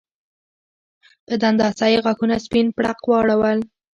[1.25, 3.59] په دنداسه یې غاښونه سپین پړق واړول